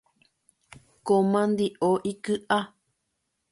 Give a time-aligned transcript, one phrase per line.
[1.05, 2.59] Ko mandi’o iky’a.